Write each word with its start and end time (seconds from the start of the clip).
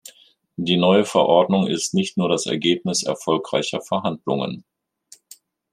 Die 0.55 0.77
neue 0.77 1.05
Verordnung 1.05 1.67
ist 1.67 1.93
nicht 1.93 2.17
nur 2.17 2.27
das 2.27 2.47
Ergebnis 2.47 3.03
erfolgreicher 3.03 3.81
Verhandlungen. 3.81 4.65